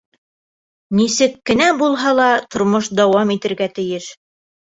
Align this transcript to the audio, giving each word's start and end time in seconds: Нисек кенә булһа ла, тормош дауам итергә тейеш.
Нисек 0.99 1.35
кенә 1.49 1.67
булһа 1.81 2.15
ла, 2.21 2.27
тормош 2.55 2.89
дауам 3.01 3.35
итергә 3.37 3.67
тейеш. 3.79 4.09